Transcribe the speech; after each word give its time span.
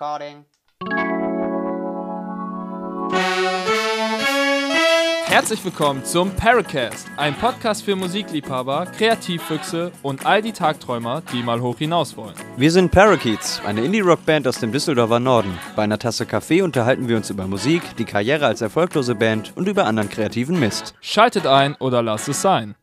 Recording. 0.00 0.44
Herzlich 5.26 5.64
willkommen 5.64 6.04
zum 6.04 6.30
Paracast, 6.36 7.08
ein 7.16 7.34
Podcast 7.34 7.82
für 7.82 7.96
Musikliebhaber, 7.96 8.86
Kreativfüchse 8.96 9.90
und 10.02 10.24
all 10.24 10.40
die 10.40 10.52
Tagträumer, 10.52 11.22
die 11.32 11.42
mal 11.42 11.60
hoch 11.60 11.78
hinaus 11.78 12.16
wollen. 12.16 12.34
Wir 12.56 12.70
sind 12.70 12.92
Parakeets, 12.92 13.60
eine 13.64 13.84
Indie-Rock-Band 13.84 14.46
aus 14.46 14.60
dem 14.60 14.70
Düsseldorfer 14.70 15.18
Norden. 15.18 15.58
Bei 15.74 15.82
einer 15.82 15.98
Tasse 15.98 16.26
Kaffee 16.26 16.62
unterhalten 16.62 17.08
wir 17.08 17.16
uns 17.16 17.30
über 17.30 17.48
Musik, 17.48 17.82
die 17.96 18.04
Karriere 18.04 18.46
als 18.46 18.60
erfolglose 18.60 19.16
Band 19.16 19.52
und 19.56 19.66
über 19.66 19.84
anderen 19.84 20.08
kreativen 20.08 20.60
Mist. 20.60 20.94
Schaltet 21.00 21.46
ein 21.48 21.74
oder 21.76 22.02
lasst 22.02 22.28
es 22.28 22.40
sein. 22.40 22.76